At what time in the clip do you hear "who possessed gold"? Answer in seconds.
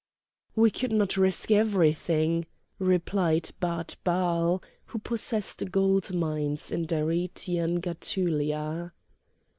4.85-6.11